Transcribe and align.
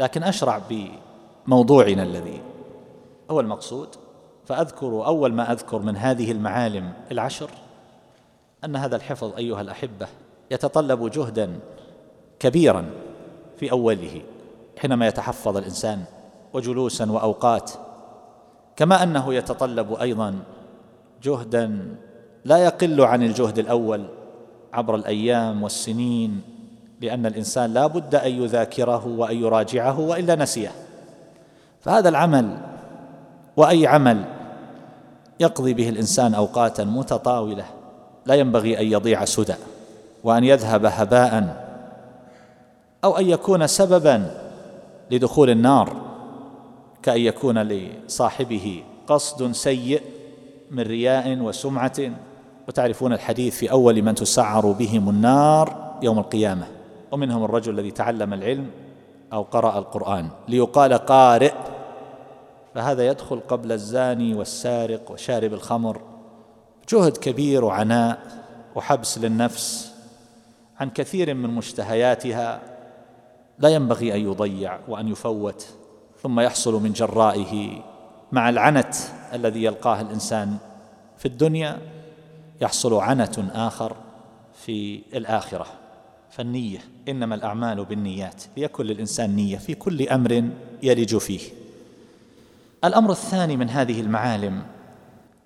لكن 0.00 0.22
أشرع 0.22 0.60
بموضوعنا 1.46 2.02
الذي 2.02 2.40
هو 3.30 3.40
المقصود. 3.40 3.88
فأذكر 4.50 5.06
أول 5.06 5.32
ما 5.32 5.52
أذكر 5.52 5.78
من 5.78 5.96
هذه 5.96 6.32
المعالم 6.32 6.92
العشر 7.12 7.50
أن 8.64 8.76
هذا 8.76 8.96
الحفظ 8.96 9.36
أيها 9.36 9.60
الأحبة 9.60 10.06
يتطلب 10.50 11.10
جهدا 11.10 11.58
كبيرا 12.38 12.84
في 13.56 13.70
أوله 13.70 14.22
حينما 14.78 15.06
يتحفظ 15.06 15.56
الإنسان 15.56 16.04
وجلوسا 16.52 17.10
وأوقات 17.10 17.70
كما 18.76 19.02
أنه 19.02 19.34
يتطلب 19.34 19.92
أيضا 19.92 20.38
جهدا 21.22 21.96
لا 22.44 22.56
يقل 22.56 23.00
عن 23.00 23.22
الجهد 23.22 23.58
الأول 23.58 24.06
عبر 24.72 24.94
الأيام 24.94 25.62
والسنين 25.62 26.42
لأن 27.00 27.26
الإنسان 27.26 27.72
لا 27.74 27.86
بد 27.86 28.14
أن 28.14 28.42
يذاكره 28.42 29.06
وأن 29.06 29.36
يراجعه 29.36 30.00
وإلا 30.00 30.34
نسيه. 30.34 30.72
فهذا 31.80 32.08
العمل 32.08 32.58
وأي 33.56 33.86
عمل 33.86 34.24
يقضي 35.40 35.74
به 35.74 35.88
الإنسان 35.88 36.34
أوقاتا 36.34 36.84
متطاولة 36.84 37.64
لا 38.26 38.34
ينبغي 38.34 38.80
أن 38.80 38.86
يضيع 38.86 39.24
سدى 39.24 39.54
وأن 40.24 40.44
يذهب 40.44 40.84
هباء 40.84 41.56
أو 43.04 43.18
أن 43.18 43.28
يكون 43.28 43.66
سببا 43.66 44.30
لدخول 45.10 45.50
النار 45.50 45.96
كأن 47.02 47.20
يكون 47.20 47.58
لصاحبه 47.58 48.82
قصد 49.06 49.52
سيء 49.52 50.02
من 50.70 50.82
رياء 50.82 51.38
وسمعة. 51.38 51.92
وتعرفون 52.68 53.12
الحديث 53.12 53.56
في 53.56 53.70
أول 53.70 54.02
من 54.02 54.14
تسعر 54.14 54.72
بهم 54.72 55.08
النار 55.08 55.96
يوم 56.02 56.18
القيامة. 56.18 56.79
ومنهم 57.12 57.44
الرجل 57.44 57.72
الذي 57.72 57.90
تعلم 57.90 58.34
العلم 58.34 58.70
أو 59.32 59.42
قرأ 59.42 59.78
القرآن 59.78 60.28
ليقال 60.48 60.94
قارئ 60.94 61.54
فهذا 62.74 63.06
يدخل 63.06 63.40
قبل 63.48 63.72
الزاني 63.72 64.34
والسارق 64.34 65.10
وشارب 65.10 65.52
الخمر 65.52 66.00
جهد 66.88 67.16
كبير 67.16 67.64
وعناء 67.64 68.18
وحبس 68.74 69.18
للنفس 69.18 69.94
عن 70.80 70.90
كثير 70.90 71.34
من 71.34 71.50
مشتهياتها. 71.50 72.60
لا 73.58 73.68
ينبغي 73.68 74.14
أن 74.14 74.20
يضيع 74.20 74.78
وأن 74.88 75.08
يفوت 75.08 75.66
ثم 76.22 76.40
يحصل 76.40 76.82
من 76.82 76.92
جرائه 76.92 77.82
مع 78.32 78.48
العنت 78.48 78.94
الذي 79.32 79.64
يلقاه 79.64 80.00
الإنسان 80.00 80.56
في 81.18 81.26
الدنيا 81.26 81.78
يحصل 82.60 82.94
عنت 82.94 83.38
آخر 83.54 83.96
في 84.54 85.02
الآخرة. 85.14 85.66
فالنية 86.30 86.78
إنما 87.08 87.34
الأعمال 87.34 87.84
بالنيات 87.84 88.42
ليكن 88.56 88.84
للإنسان 88.84 89.36
نية 89.36 89.56
في 89.56 89.74
كل 89.74 90.08
أمر 90.08 90.50
يلج 90.82 91.16
فيه. 91.16 91.40
الأمر 92.84 93.10
الثاني 93.10 93.56
من 93.56 93.70
هذه 93.70 94.00
المعالم 94.00 94.62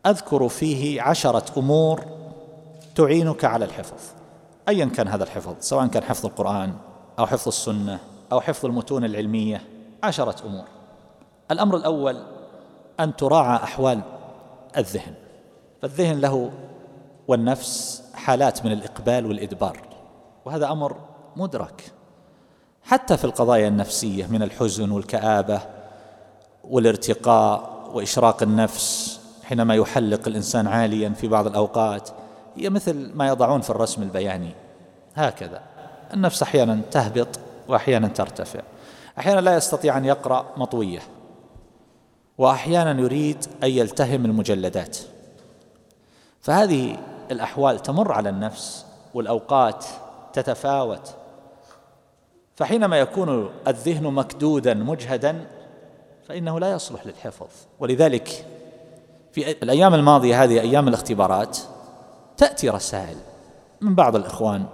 أذكر 0.06 0.48
فيه 0.48 1.02
عشرة 1.02 1.58
أمور 1.58 2.04
تعينك 2.94 3.44
على 3.44 3.64
الحفظ. 3.64 4.02
ايا 4.68 4.84
كان 4.84 5.08
هذا 5.08 5.24
الحفظ 5.24 5.54
سواء 5.60 5.86
كان 5.86 6.02
حفظ 6.02 6.26
القرآن 6.26 6.74
أو 7.18 7.26
حفظ 7.26 7.48
السنة 7.48 7.98
أو 8.32 8.40
حفظ 8.40 8.66
المتون 8.66 9.04
العلمية 9.04 9.62
عشرة 10.02 10.46
أمور. 10.46 10.64
الأمر 11.50 11.76
الأول 11.76 12.16
أن 13.00 13.16
تراعى 13.16 13.56
أحوال 13.56 14.00
الذهن. 14.76 15.14
فالذهن 15.82 16.20
له 16.20 16.50
والنفس 17.28 18.02
حالات 18.14 18.64
من 18.64 18.72
الإقبال 18.72 19.26
والإدبار. 19.26 19.93
وهذا 20.44 20.72
أمر 20.72 20.96
مدرك. 21.36 21.92
حتى 22.82 23.16
في 23.16 23.24
القضايا 23.24 23.68
النفسية 23.68 24.26
من 24.26 24.42
الحزن 24.42 24.90
والكآبة 24.90 25.60
والارتقاء 26.64 27.90
وإشراق 27.94 28.42
النفس 28.42 29.20
حينما 29.44 29.74
يحلق 29.74 30.28
الإنسان 30.28 30.66
عاليا 30.66 31.08
في 31.08 31.28
بعض 31.28 31.46
الأوقات 31.46 32.10
هي 32.56 32.70
مثل 32.70 33.12
ما 33.14 33.28
يضعون 33.28 33.60
في 33.60 33.70
الرسم 33.70 34.02
البياني. 34.02 34.50
هكذا. 35.14 35.62
النفس 36.14 36.42
أحيانا 36.42 36.80
تهبط 36.90 37.28
واحيانا 37.68 38.08
ترتفع. 38.08 38.60
أحيانا 39.18 39.40
لا 39.40 39.56
يستطيع 39.56 39.98
أن 39.98 40.04
يقرأ 40.04 40.46
مطوية. 40.56 41.00
واحيانا 42.38 43.00
يريد 43.00 43.44
أن 43.62 43.68
يلتهم 43.68 44.24
المجلدات. 44.24 44.98
فهذه 46.40 46.96
الأحوال 47.30 47.82
تمر 47.82 48.12
على 48.12 48.28
النفس 48.28 48.86
والأوقات 49.14 49.84
تتفاوت. 50.34 51.14
فحينما 52.56 52.98
يكون 52.98 53.50
الذهن 53.68 54.02
مكدودا 54.02 54.74
مجهدا 54.74 55.46
فإنه 56.28 56.60
لا 56.60 56.72
يصلح 56.72 57.06
للحفظ. 57.06 57.46
ولذلك 57.80 58.46
في 59.32 59.50
الأيام 59.62 59.94
الماضية 59.94 60.42
هذه 60.42 60.60
أيام 60.60 60.88
الاختبارات 60.88 61.58
تأتي 62.36 62.68
رسائل 62.68 63.16
من 63.80 63.94
بعض 63.94 64.16
الإخوان. 64.16 64.64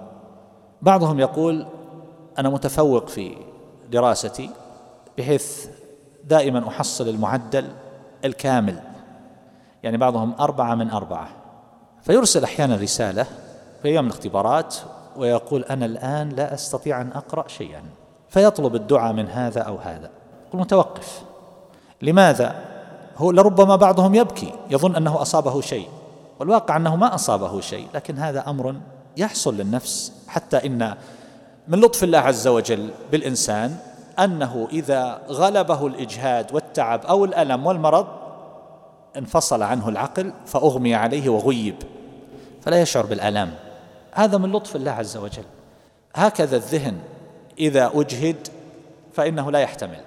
بعضهم 0.82 1.20
يقول 1.20 1.66
أنا 2.38 2.48
متفوق 2.48 3.08
في 3.08 3.36
دراستي 3.90 4.50
بحيث 5.18 5.68
دائما 6.24 6.68
أحصل 6.68 7.08
المعدل 7.08 7.68
الكامل. 8.24 8.82
يعني 9.82 9.96
بعضهم 9.96 10.34
أربعة 10.40 10.74
من 10.74 10.90
أربعة. 10.90 11.28
فيرسل 12.02 12.44
أحيانا 12.44 12.76
رسالة 12.76 13.26
في 13.82 13.88
أيام 13.88 14.06
الاختبارات 14.06 14.76
ويقول 15.20 15.64
أنا 15.64 15.86
الآن 15.86 16.28
لا 16.28 16.54
أستطيع 16.54 17.00
أن 17.00 17.12
أقرأ 17.12 17.48
شيئا 17.48 17.82
فيطلب 18.28 18.74
الدعاء 18.74 19.12
من 19.12 19.28
هذا 19.28 19.60
أو 19.60 19.76
هذا. 19.76 20.10
يقول 20.48 20.60
متوقف. 20.60 21.22
لماذا؟ 22.02 22.54
هو 23.16 23.30
لربما 23.30 23.76
بعضهم 23.76 24.14
يبكي 24.14 24.52
يظن 24.70 24.96
أنه 24.96 25.22
أصابه 25.22 25.60
شيء 25.60 25.88
والواقع 26.38 26.76
أنه 26.76 26.96
ما 26.96 27.14
أصابه 27.14 27.60
شيء 27.60 27.88
لكن 27.94 28.18
هذا 28.18 28.50
أمر 28.50 28.74
يحصل 29.16 29.56
للنفس 29.56 30.12
حتى 30.28 30.66
إن 30.66 30.94
من 31.68 31.80
لطف 31.80 32.04
الله 32.04 32.18
عز 32.18 32.48
وجل 32.48 32.90
بالإنسان 33.12 33.76
أنه 34.18 34.68
إذا 34.72 35.20
غلبه 35.28 35.86
الإجهاد 35.86 36.54
والتعب 36.54 37.06
أو 37.06 37.24
الألم 37.24 37.66
والمرض 37.66 38.06
انفصل 39.16 39.62
عنه 39.62 39.88
العقل 39.88 40.32
فأغمي 40.46 40.94
عليه 40.94 41.28
وغيب. 41.28 41.76
فلا 42.62 42.80
يشعر 42.80 43.06
بالالام 43.06 43.54
هذا 44.12 44.38
من 44.38 44.52
لطف 44.52 44.76
الله 44.76 44.90
عز 44.90 45.16
وجل. 45.16 45.44
هكذا 46.14 46.56
الذهن 46.56 46.98
إذا 47.58 47.90
أجهد 47.94 48.48
فإنه 49.12 49.50
لا 49.50 49.58
يحتمل. 49.58 50.00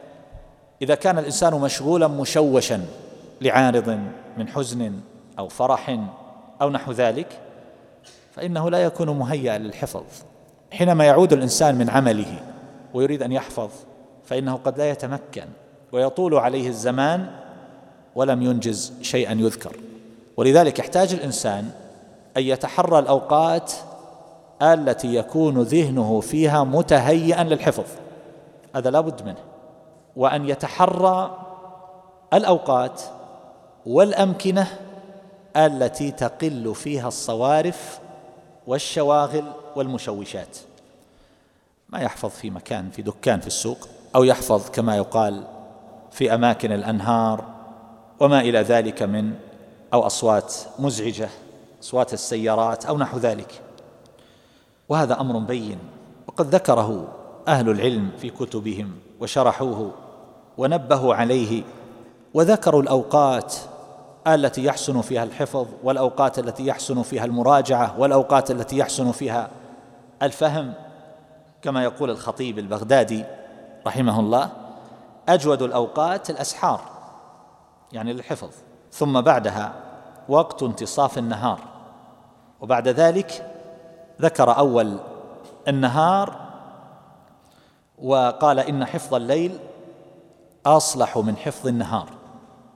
إذا 0.81 0.95
كان 0.95 1.17
الإنسان 1.17 1.53
مشغولا 1.53 2.07
مشوشا 2.07 2.85
لعارض 3.41 3.99
من 4.37 4.47
حزن 4.47 4.93
أو 5.39 5.47
فرح 5.47 5.99
أو 6.61 6.69
نحو 6.69 6.91
ذلك 6.91 7.39
فإنه 8.31 8.69
لا 8.69 8.83
يكون 8.83 9.09
مهيئا 9.09 9.57
للحفظ. 9.57 10.03
حينما 10.71 11.05
يعود 11.05 11.33
الإنسان 11.33 11.75
من 11.75 11.89
عمله 11.89 12.39
ويريد 12.93 13.23
أن 13.23 13.31
يحفظ 13.31 13.69
فإنه 14.25 14.55
قد 14.55 14.77
لا 14.77 14.89
يتمكن 14.89 15.45
ويطول 15.91 16.35
عليه 16.35 16.67
الزمان 16.67 17.27
ولم 18.15 18.41
ينجز 18.41 18.93
شيئا 19.01 19.33
يذكر. 19.33 19.75
ولذلك 20.37 20.79
يحتاج 20.79 21.13
الإنسان 21.13 21.69
أن 22.37 22.41
يتحرى 22.43 22.99
الأوقات 22.99 23.73
التي 24.61 25.15
يكون 25.15 25.61
ذهنه 25.61 26.19
فيها 26.19 26.63
متهيئا 26.63 27.43
للحفظ. 27.43 27.85
هذا 28.75 28.89
لا 28.89 29.01
بد 29.01 29.25
منه. 29.25 29.43
وأن 30.15 30.49
يتحرى 30.49 31.37
الأوقات 32.33 33.01
والأمكنة 33.85 34.67
التي 35.57 36.11
تقل 36.11 36.75
فيها 36.75 37.07
الصوارف 37.07 37.99
والشواغل 38.67 39.45
والمشوشات. 39.75 40.57
ما 41.89 41.99
يحفظ 41.99 42.29
في 42.29 42.49
مكان 42.49 42.89
في 42.89 43.01
دكان 43.01 43.39
في 43.39 43.47
السوق 43.47 43.77
أو 44.15 44.23
يحفظ 44.23 44.69
كما 44.69 44.97
يقال 44.97 45.43
في 46.11 46.33
أماكن 46.33 46.71
الأنهار 46.71 47.43
وما 48.19 48.41
إلى 48.41 48.59
ذلك 48.59 49.03
من 49.03 49.33
أو 49.93 50.05
أصوات 50.05 50.53
مزعجة 50.79 51.29
أصوات 51.81 52.13
السيارات 52.13 52.85
أو 52.85 52.97
نحو 52.97 53.17
ذلك. 53.17 53.61
وهذا 54.89 55.21
أمر 55.21 55.39
بين 55.39 55.79
وقد 56.27 56.55
ذكره 56.55 57.07
أهل 57.47 57.69
العلم 57.69 58.11
في 58.17 58.29
كتبهم 58.29 58.91
وشرحوه 59.19 59.91
ونبهوا 60.57 61.15
عليه 61.15 61.63
وذكروا 62.33 62.81
الأوقات 62.81 63.55
التي 64.27 64.63
يحسن 64.63 65.01
فيها 65.01 65.23
الحفظ 65.23 65.67
والأوقات 65.83 66.39
التي 66.39 66.65
يحسن 66.67 67.01
فيها 67.01 67.25
المراجعة 67.25 67.99
والأوقات 67.99 68.51
التي 68.51 68.77
يحسن 68.77 69.11
فيها 69.11 69.49
الفهم. 70.21 70.73
كما 71.61 71.83
يقول 71.83 72.09
الخطيب 72.09 72.59
البغدادي 72.59 73.23
رحمه 73.87 74.19
الله 74.19 74.49
أجود 75.29 75.61
الأوقات 75.61 76.29
الأسحار 76.29 76.81
يعني 77.91 78.13
للحفظ 78.13 78.49
ثم 78.91 79.21
بعدها 79.21 79.73
وقت 80.29 80.63
انتصاف 80.63 81.17
النهار 81.17 81.59
وبعد 82.61 82.87
ذلك 82.87 83.52
ذكر 84.23 84.57
أول 84.57 84.97
النهار 85.67 86.35
وقال 88.01 88.59
إن 88.59 88.85
حفظ 88.85 89.13
الليل 89.15 89.59
أصلح 90.65 91.17
من 91.17 91.37
حفظ 91.37 91.67
النهار. 91.67 92.09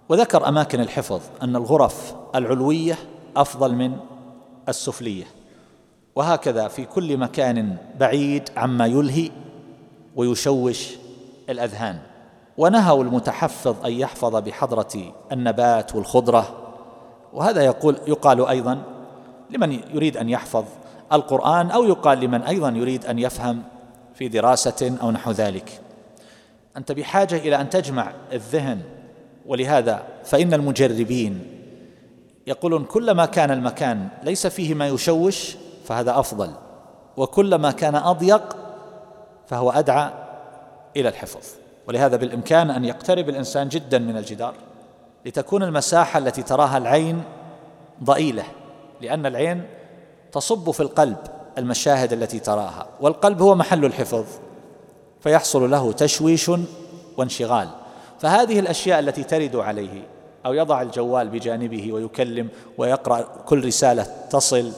وذكر 0.09 0.47
أماكن 0.47 0.79
الحفظ 0.79 1.21
أن 1.41 1.55
الغرف 1.55 2.15
العلوية 2.35 2.97
أفضل 3.37 3.75
من 3.75 3.97
السفلية. 4.69 5.23
وهكذا 6.15 6.67
في 6.67 6.85
كل 6.85 7.17
مكان 7.17 7.77
بعيد 7.99 8.49
عما 8.57 8.85
يلهي 8.85 9.31
ويشوش 10.15 10.95
الأذهان. 11.49 11.99
ونهوا 12.57 13.03
المتحفظ 13.03 13.85
أن 13.85 13.91
يحفظ 13.91 14.35
بحضرة 14.35 15.13
النبات 15.31 15.95
والخضرة. 15.95 16.73
وهذا 17.33 17.61
يقول 17.65 17.97
يقال 18.07 18.47
أيضا 18.47 18.81
لمن 19.49 19.79
يريد 19.93 20.17
أن 20.17 20.29
يحفظ 20.29 20.65
القرآن 21.13 21.71
أو 21.71 21.83
يقال 21.83 22.19
لمن 22.19 22.41
أيضا 22.41 22.69
يريد 22.69 23.05
أن 23.05 23.19
يفهم 23.19 23.63
في 24.15 24.27
دراسة 24.27 24.97
أو 25.01 25.11
نحو 25.11 25.31
ذلك. 25.31 25.81
أنت 26.77 26.91
بحاجة 26.91 27.35
إلى 27.35 27.61
أن 27.61 27.69
تجمع 27.69 28.11
الذهن 28.33 28.81
ولهذا 29.45 30.03
فإن 30.23 30.53
المجربين 30.53 31.47
يقولون 32.47 32.83
كلما 32.83 33.25
كان 33.25 33.51
المكان 33.51 34.07
ليس 34.23 34.47
فيه 34.47 34.73
ما 34.73 34.87
يشوش 34.87 35.55
فهذا 35.85 36.19
أفضل 36.19 36.51
وكلما 37.17 37.71
كان 37.71 37.95
أضيق 37.95 38.57
فهو 39.47 39.71
أدعى 39.71 40.09
إلى 40.97 41.09
الحفظ. 41.09 41.45
ولهذا 41.87 42.17
بالإمكان 42.17 42.69
أن 42.69 42.85
يقترب 42.85 43.29
الإنسان 43.29 43.69
جدا 43.69 43.99
من 43.99 44.17
الجدار 44.17 44.53
لتكون 45.25 45.63
المساحة 45.63 46.17
التي 46.17 46.43
تراها 46.43 46.77
العين 46.77 47.23
ضئيلة 48.03 48.43
لأن 49.01 49.25
العين 49.25 49.63
تصب 50.31 50.71
في 50.71 50.79
القلب 50.79 51.17
المشاهد 51.57 52.13
التي 52.13 52.39
تراها 52.39 52.87
والقلب 53.01 53.41
هو 53.41 53.55
محل 53.55 53.85
الحفظ 53.85 54.25
فيحصل 55.19 55.71
له 55.71 55.91
تشويش 55.91 56.51
وانشغال. 57.17 57.69
فهذه 58.19 58.59
الأشياء 58.59 58.99
التي 58.99 59.23
ترد 59.23 59.55
عليه 59.55 60.07
أو 60.45 60.53
يضع 60.53 60.81
الجوال 60.81 61.29
بجانبه 61.29 61.93
ويكلم 61.93 62.49
ويقرأ 62.77 63.21
كل 63.21 63.65
رسالة 63.65 64.03
تصل 64.29 64.71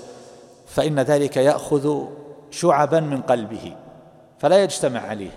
فإن 0.67 0.99
ذلك 0.99 1.37
يأخذ 1.37 2.03
شعبا 2.51 2.99
من 2.99 3.21
قلبه 3.21 3.75
فلا 4.39 4.63
يجتمع 4.63 4.99
عليه 4.99 5.31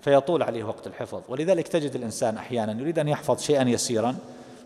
فيطول 0.00 0.42
عليه 0.42 0.64
وقت 0.64 0.86
الحفظ. 0.86 1.20
ولذلك 1.28 1.68
تجد 1.68 1.94
الإنسان 1.94 2.36
أحيانا 2.36 2.80
يريد 2.80 2.98
أن 2.98 3.08
يحفظ 3.08 3.40
شيئا 3.40 3.68
يسيرا 3.68 4.14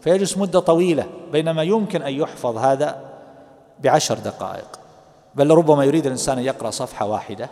فيجلس 0.00 0.38
مدة 0.38 0.60
طويلة 0.60 1.06
بينما 1.32 1.62
يمكن 1.62 2.02
أن 2.02 2.12
يحفظ 2.12 2.56
هذا 2.56 3.00
بعشر 3.80 4.18
دقائق. 4.18 4.78
بل 5.36 5.50
ربما 5.50 5.84
يريد 5.84 6.06
الإنسان 6.06 6.38
أن 6.38 6.44
يقرأ 6.44 6.70
صفحة 6.70 7.06
واحدة 7.06 7.50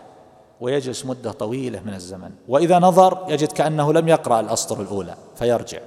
ويجلس 0.60 1.06
مدة 1.06 1.32
طويلة 1.32 1.80
من 1.80 1.94
الزمن. 1.94 2.30
وإذا 2.48 2.78
نظر 2.78 3.24
يجد 3.28 3.52
كأنه 3.52 3.92
لم 3.92 4.08
يقرأ 4.08 4.40
الأسطر 4.40 4.80
الأولى 4.80 5.14
فيرجع. 5.36 5.78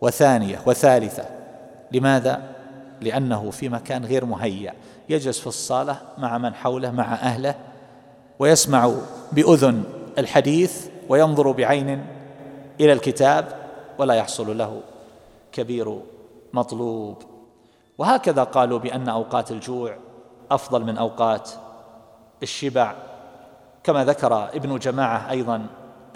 وثانية 0.00 0.60
وثالثة. 0.66 1.24
لماذا؟ 1.92 2.42
لأنه 3.00 3.50
في 3.50 3.68
مكان 3.68 4.04
غير 4.04 4.24
مهيأ. 4.24 4.74
يجلس 5.08 5.40
في 5.40 5.46
الصالة 5.46 6.00
مع 6.18 6.38
من 6.38 6.54
حوله 6.54 6.90
مع 6.90 7.14
أهله 7.14 7.54
ويسمع 8.38 8.92
بأذن 9.32 9.84
الحديث 10.18 10.86
وينظر 11.08 11.50
بعين 11.50 12.06
إلى 12.80 12.92
الكتاب 12.92 13.48
ولا 13.98 14.14
يحصل 14.14 14.58
له 14.58 14.80
كبير 15.52 15.98
مطلوب. 16.52 17.22
وهكذا 17.98 18.42
قالوا 18.42 18.78
بأن 18.78 19.08
أوقات 19.08 19.50
الجوع 19.50 19.96
أفضل 20.50 20.84
من 20.84 20.98
أوقات 20.98 21.50
الشبع. 22.42 22.94
كما 23.84 24.04
ذكر 24.04 24.48
ابن 24.48 24.78
جماعة 24.78 25.30
أيضا 25.30 25.66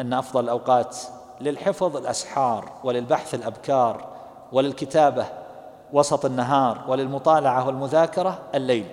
أن 0.00 0.12
أفضل 0.12 0.44
الأوقات 0.44 0.96
للحفظ 1.40 1.96
الأسحار 1.96 2.72
وللبحث 2.84 3.34
الأبكار 3.34 4.06
وللكتابة 4.52 5.26
وسط 5.92 6.24
النهار 6.24 6.84
وللمطالعة 6.88 7.66
والمذاكرة 7.66 8.38
الليل. 8.54 8.86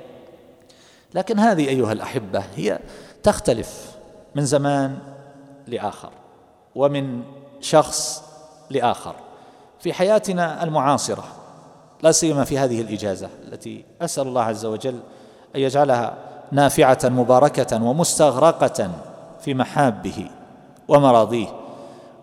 لكن 1.14 1.40
هذه 1.40 1.70
أيها 1.70 1.92
الأحبة 1.92 2.44
هي 2.56 2.80
تختلف 3.24 3.96
من 4.36 4.46
زمان 4.46 5.00
لآخر 5.68 6.10
ومن 6.76 7.24
شخص 7.62 8.24
لآخر. 8.70 9.16
في 9.80 9.94
حياتنا 9.94 10.64
المعاصرة 10.64 11.24
لا 12.04 12.12
سيما 12.12 12.44
في 12.44 12.58
هذه 12.58 12.82
الإجازة 12.82 13.30
التي 13.48 13.86
أسأل 14.02 14.28
الله 14.28 14.42
عز 14.42 14.66
وجل 14.66 15.00
أن 15.56 15.62
يجعلها 15.62 16.18
نافعة 16.52 17.00
مباركة 17.04 17.84
ومستغرقة 17.84 18.92
في 19.42 19.54
محابه 19.54 20.30
ومراضيه 20.88 21.48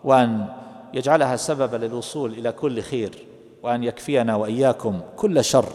وأن 0.04 0.46
يجعلها 0.94 1.36
سببا 1.36 1.76
للوصول 1.76 2.32
إلى 2.32 2.52
كل 2.52 2.82
خير 2.82 3.26
وأن 3.62 3.84
يكفينا 3.84 4.36
وإياكم 4.36 5.00
كل 5.16 5.44
شر 5.44 5.66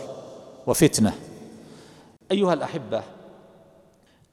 وفتنة. 0.67 1.13
أيها 2.31 2.53
الأحبة 2.53 3.01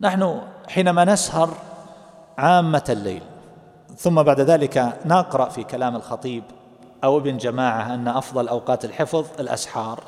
نحن 0.00 0.40
حينما 0.68 1.04
نسهر 1.04 1.50
عامة 2.38 2.84
الليل 2.88 3.22
ثم 3.96 4.22
بعد 4.22 4.40
ذلك 4.40 4.98
نقرأ 5.06 5.48
في 5.48 5.64
كلام 5.64 5.96
الخطيب 5.96 6.42
أو 7.04 7.18
ابن 7.18 7.36
جماعة 7.36 7.94
أن 7.94 8.08
أفضل 8.08 8.48
أوقات 8.48 8.84
الحفظ 8.84 9.26
الأسحار 9.40 10.02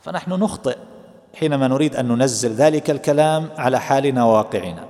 فنحن 0.00 0.32
نخطئ. 0.32 0.76
حينما 1.38 1.68
نريد 1.68 1.96
أن 1.96 2.08
ننزل 2.08 2.52
ذلك 2.52 2.90
الكلام 2.90 3.48
على 3.58 3.80
حالنا 3.80 4.24
وواقعنا. 4.24 4.84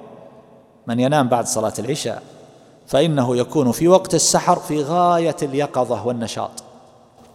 من 0.86 1.00
ينام 1.00 1.28
بعد 1.28 1.46
صلاة 1.46 1.72
العشاء 1.78 2.22
فإنه 2.86 3.36
يكون 3.36 3.72
في 3.72 3.88
وقت 3.88 4.14
السحر 4.14 4.56
في 4.56 4.82
غاية 4.82 5.36
اليقظة 5.42 6.06
والنشاط. 6.06 6.50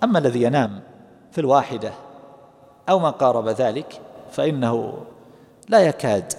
أما 0.03 0.19
الذي 0.19 0.41
ينام 0.41 0.81
في 1.31 1.41
الواحدة 1.41 1.93
أو 2.89 2.99
ما 2.99 3.09
قارب 3.09 3.47
ذلك 3.47 4.01
فإنه 4.31 4.97
لا 5.69 5.79
يكاد 5.79 6.33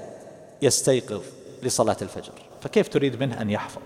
يستيقظ 0.63 1.23
لصلاة 1.63 1.97
الفجر. 2.03 2.33
فكيف 2.61 2.89
تريد 2.89 3.23
منه 3.23 3.41
أن 3.41 3.51
يحفظ؟ 3.51 3.83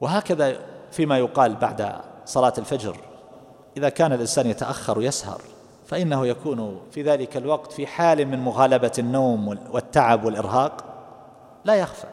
وهكذا 0.00 0.56
فيما 0.90 1.18
يقال 1.18 1.54
بعد 1.54 1.94
صلاة 2.26 2.52
الفجر 2.58 2.96
إذا 3.76 3.88
كان 3.88 4.12
الإنسان 4.12 4.46
يتأخر 4.46 4.98
ويسهر 4.98 5.40
فإنه 5.92 6.26
يكون 6.26 6.80
في 6.90 7.02
ذلك 7.02 7.36
الوقت 7.36 7.72
في 7.72 7.86
حال 7.86 8.26
من 8.28 8.38
مغالبة 8.38 8.92
النوم 8.98 9.48
والتعب 9.72 10.24
والإرهاق 10.24 10.84
لا 11.64 11.74
يخفى. 11.74 12.06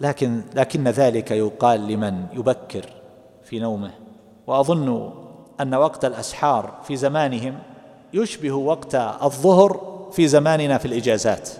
لكن 0.00 0.42
لكن 0.54 0.88
ذلك 0.88 1.30
يقال 1.30 1.88
لمن 1.88 2.26
يبكر 2.32 2.84
في 3.44 3.58
نومه. 3.58 3.90
وأظن 4.46 5.12
أن 5.60 5.74
وقت 5.74 6.04
الأسحار 6.04 6.74
في 6.84 6.96
زمانهم 6.96 7.58
يشبه 8.12 8.52
وقت 8.52 8.94
الظهر 8.94 9.80
في 10.12 10.28
زماننا 10.28 10.78
في 10.78 10.84
الإجازات. 10.84 11.50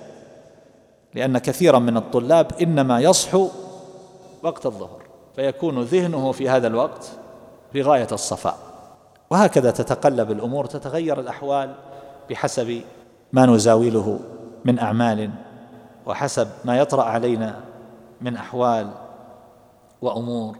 لأن 1.14 1.38
كثيرا 1.38 1.78
من 1.78 1.96
الطلاب 1.96 2.52
إنما 2.62 3.00
يصحو 3.00 3.48
وقت 4.42 4.66
الظهر 4.66 5.02
فيكون 5.36 5.82
ذهنه 5.82 6.32
في 6.32 6.48
هذا 6.48 6.66
الوقت 6.66 7.10
بغاية 7.74 8.08
الصفاء. 8.12 8.67
وهكذا 9.30 9.70
تتقلب 9.70 10.30
الأمور 10.30 10.66
تتغير 10.66 11.20
الأحوال 11.20 11.74
بحسب 12.30 12.82
ما 13.32 13.46
نزاوله 13.46 14.20
من 14.64 14.78
أعمال 14.78 15.30
وحسب 16.06 16.48
ما 16.64 16.78
يطرأ 16.78 17.02
علينا 17.02 17.60
من 18.20 18.36
أحوال 18.36 18.90
وأمور. 20.02 20.56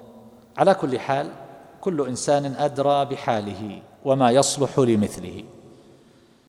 على 0.59 0.75
كل 0.75 0.99
حال 0.99 1.31
كل 1.81 2.07
إنسان 2.09 2.45
أدرى 2.45 3.05
بحاله 3.05 3.83
وما 4.05 4.31
يصلح 4.31 4.79
لمثله. 4.79 5.45